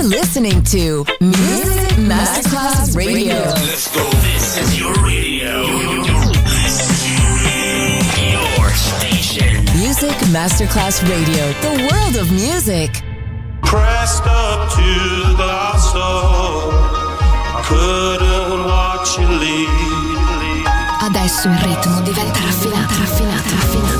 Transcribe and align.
You're 0.00 0.08
listening 0.08 0.62
to 0.62 1.04
Music 1.20 1.90
Masterclass 2.08 2.96
Radio. 2.96 3.34
Let's 3.34 3.94
go. 3.94 4.02
This 4.24 4.56
is 4.56 4.80
your 4.80 4.94
radio. 5.04 5.60
Your 8.32 8.70
station. 8.72 9.62
Music 9.76 10.16
Masterclass 10.32 11.02
Radio, 11.06 11.52
the 11.60 11.86
world 11.92 12.16
of 12.16 12.32
music. 12.32 13.02
Pressed 13.60 14.24
up 14.24 14.70
to 14.72 15.36
the 15.36 15.76
soul. 15.92 16.72
Couldn't 17.68 18.64
watch 18.64 19.18
you 19.18 19.28
leave. 19.28 20.66
Adesso 21.02 21.48
il 21.48 21.58
ritmo 21.58 22.00
diventa 22.00 22.38
raffinato, 22.40 22.94
raffinato, 22.98 23.50
raffinato. 23.50 23.99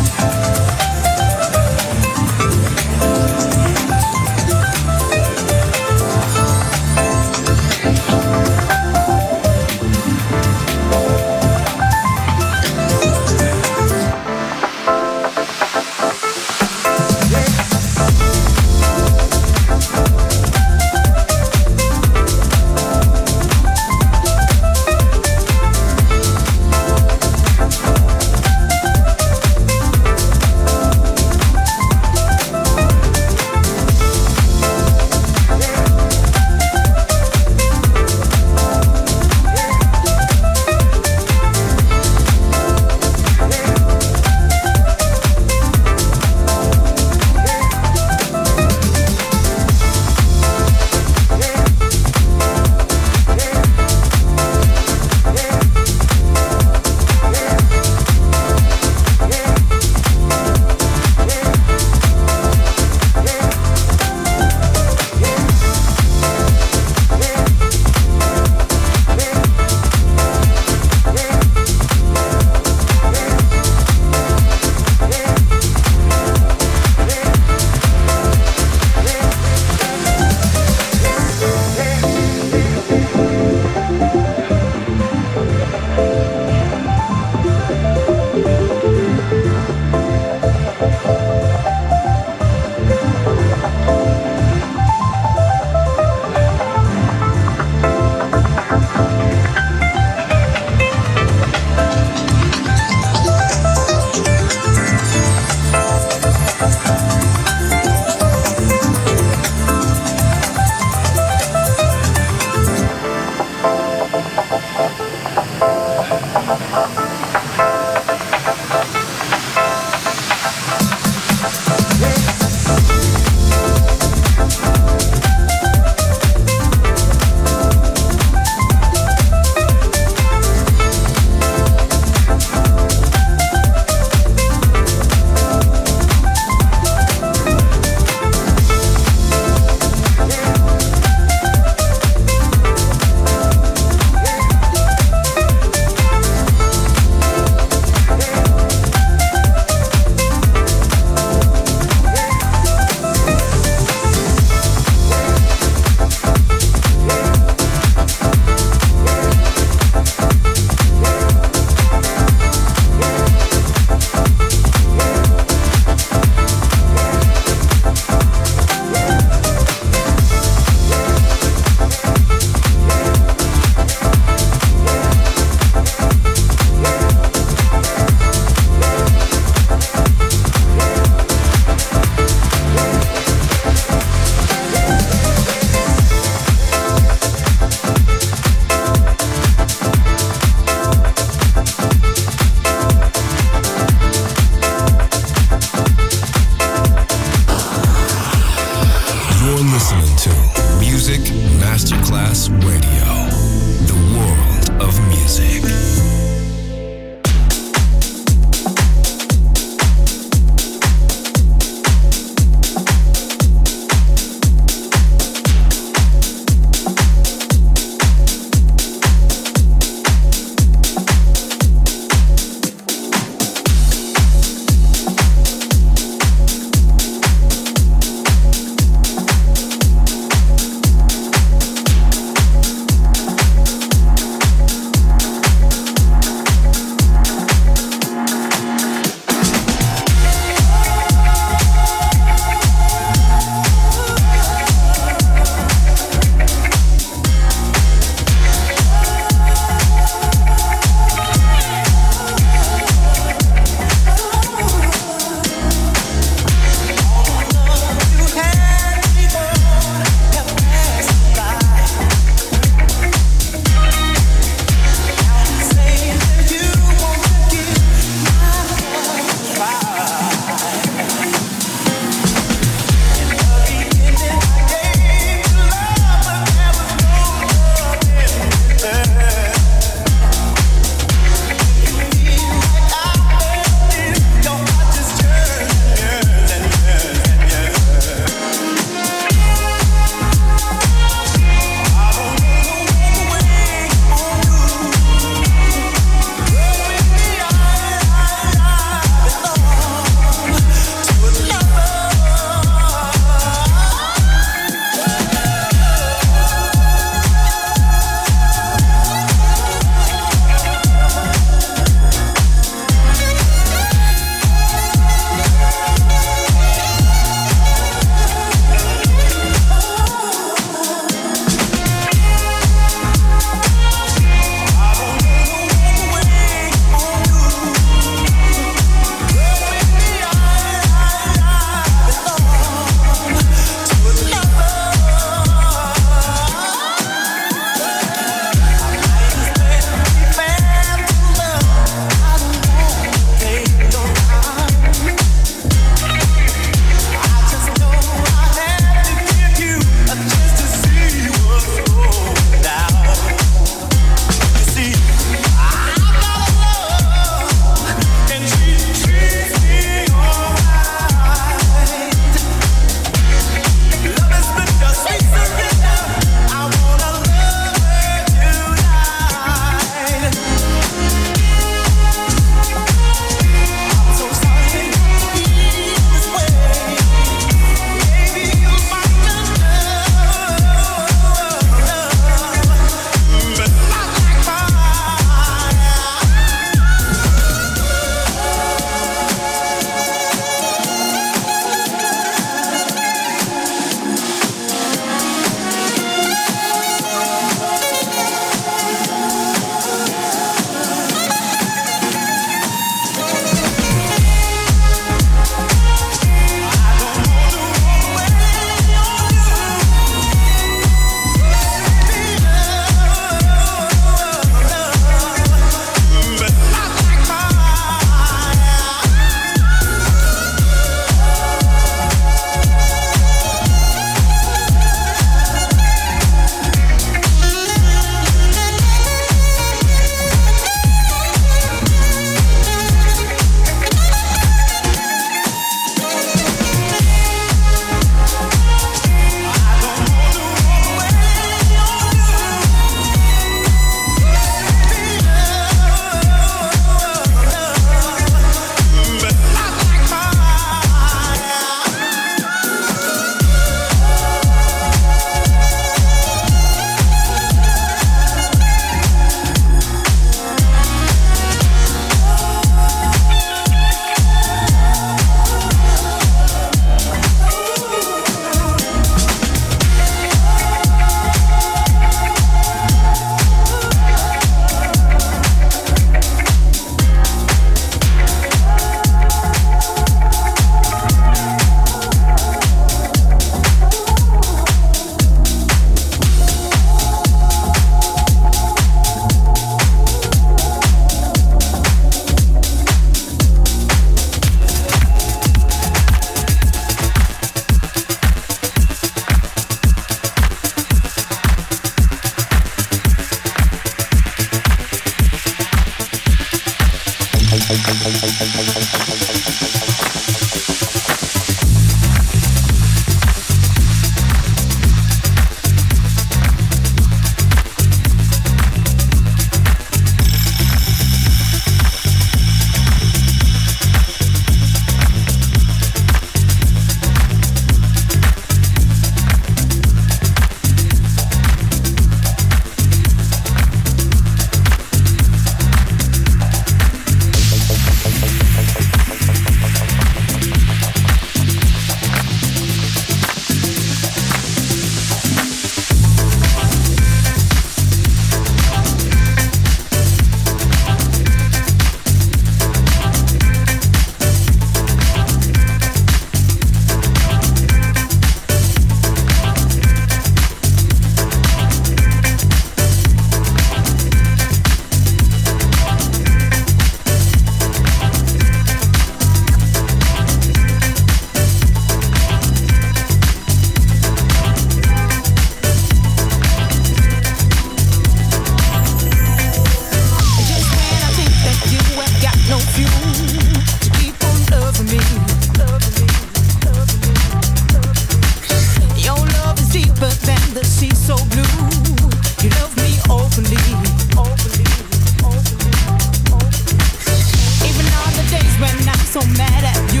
when 598.60 598.88
I'm 598.88 598.98
so 598.98 599.20
mad 599.36 599.64
at 599.64 599.92
you. 599.92 600.00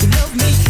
You 0.00 0.08
love 0.16 0.36
me. 0.36 0.69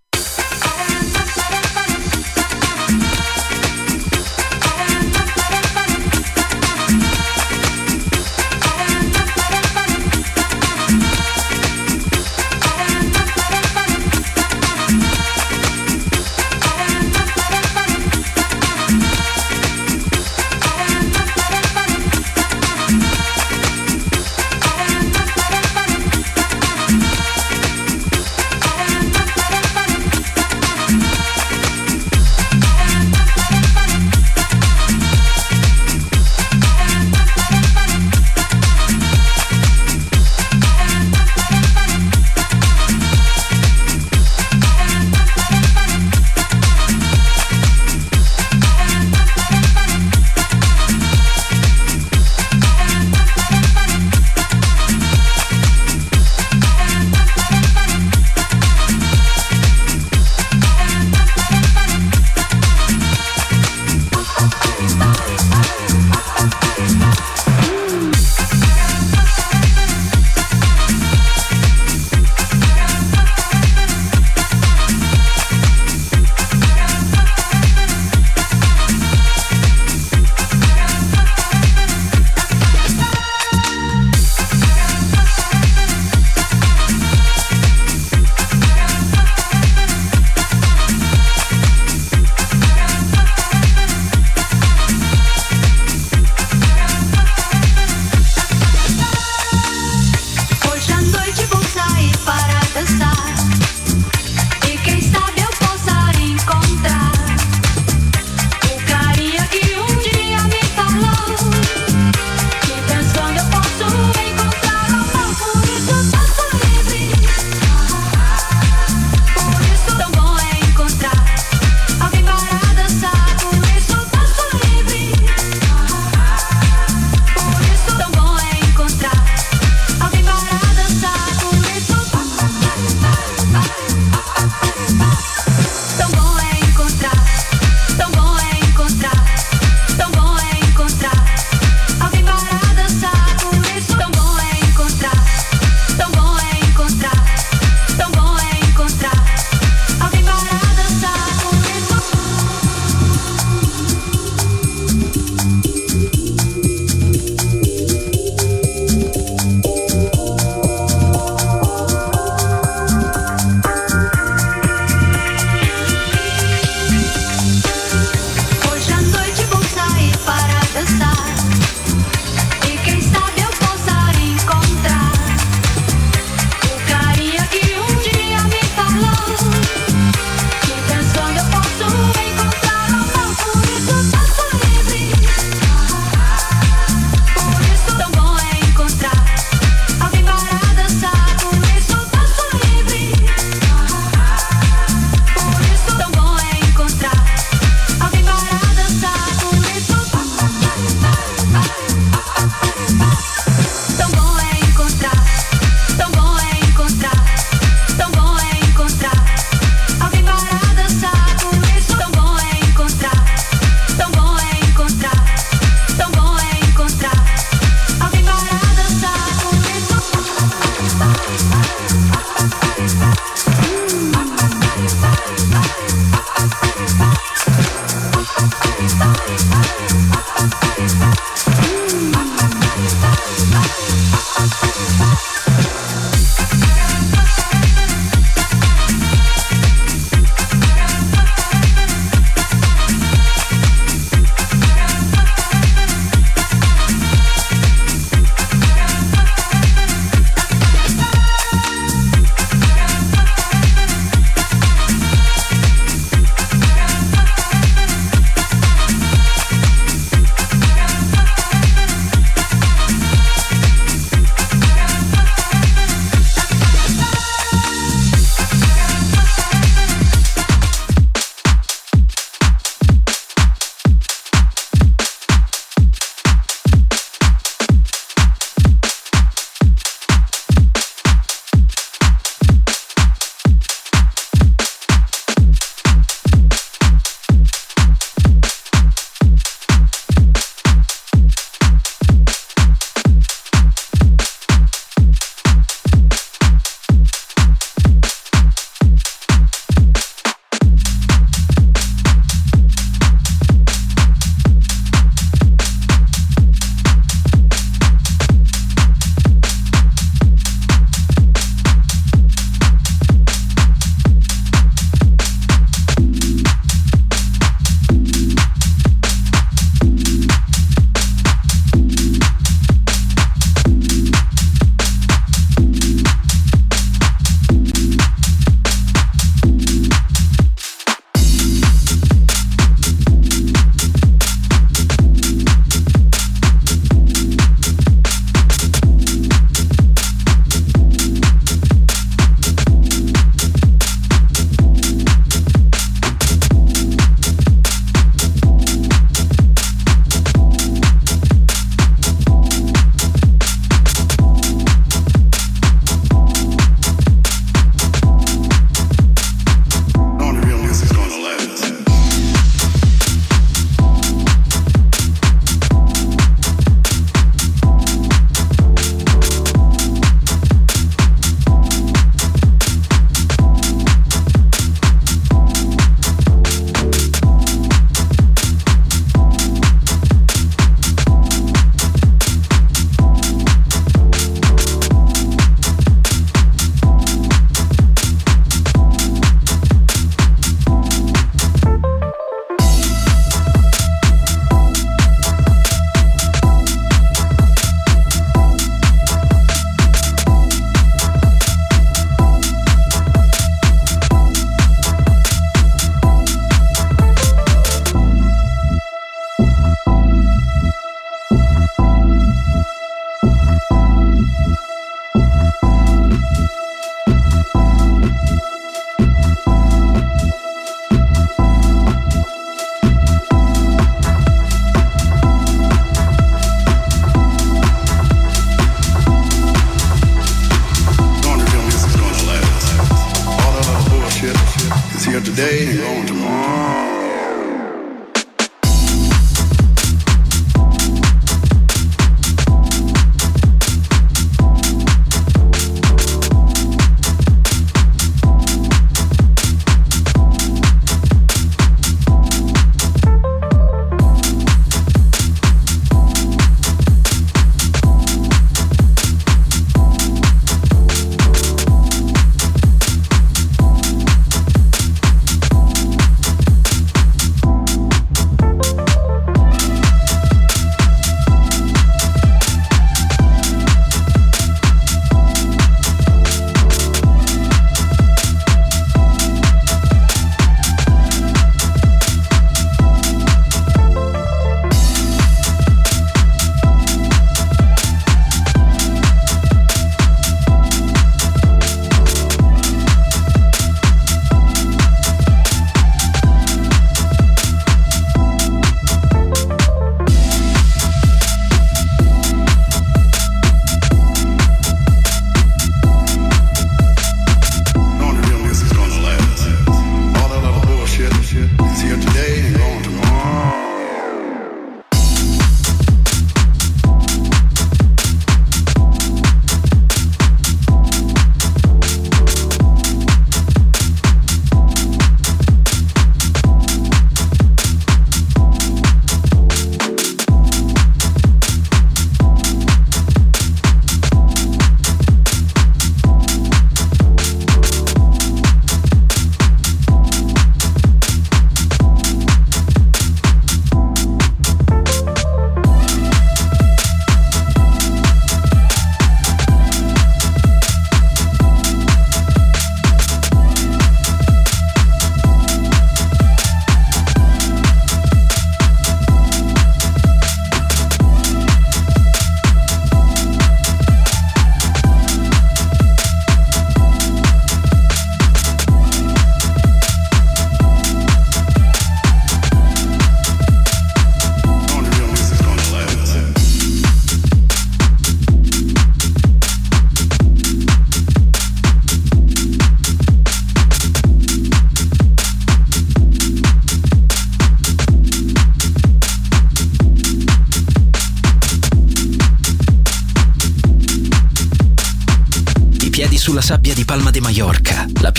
Today 435.35 435.79
and 435.79 436.07
tomorrow. 436.07 436.50